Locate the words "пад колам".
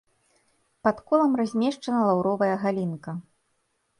0.87-1.31